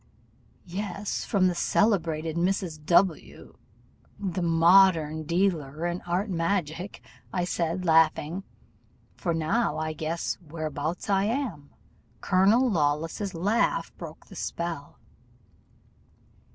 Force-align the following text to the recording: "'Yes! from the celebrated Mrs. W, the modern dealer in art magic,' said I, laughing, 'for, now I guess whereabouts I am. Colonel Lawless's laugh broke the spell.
"'Yes! 0.65 1.23
from 1.25 1.45
the 1.45 1.53
celebrated 1.53 2.35
Mrs. 2.35 2.83
W, 2.87 3.55
the 4.17 4.41
modern 4.41 5.25
dealer 5.25 5.85
in 5.85 6.01
art 6.07 6.27
magic,' 6.27 7.03
said 7.45 7.81
I, 7.81 7.83
laughing, 7.83 8.43
'for, 9.15 9.35
now 9.35 9.77
I 9.77 9.93
guess 9.93 10.39
whereabouts 10.41 11.07
I 11.07 11.25
am. 11.25 11.69
Colonel 12.19 12.67
Lawless's 12.67 13.35
laugh 13.35 13.95
broke 13.95 14.25
the 14.25 14.35
spell. 14.35 14.97